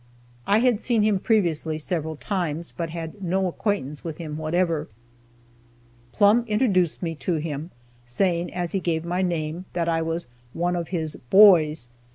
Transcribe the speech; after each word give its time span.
I 0.47 0.57
had 0.57 0.81
seen 0.81 1.03
him 1.03 1.19
previously 1.19 1.77
several 1.77 2.15
times, 2.15 2.71
but 2.75 2.89
had 2.89 3.21
no 3.21 3.45
acquaintance 3.45 4.03
with 4.03 4.17
him 4.17 4.35
whatever. 4.35 4.87
Plumb 6.11 6.43
introduced 6.47 7.03
me 7.03 7.13
to 7.17 7.35
him, 7.35 7.69
saying, 8.03 8.51
as 8.51 8.71
he 8.71 8.79
gave 8.79 9.05
my 9.05 9.21
name, 9.21 9.65
that 9.73 9.87
I 9.87 10.01
was 10.01 10.25
one 10.53 10.75
of 10.75 10.87
his 10.87 11.17
"boys." 11.29 11.89